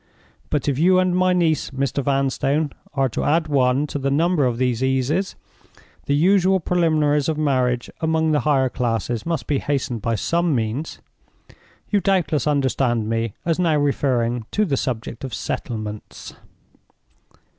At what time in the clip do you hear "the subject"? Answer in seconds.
14.65-15.23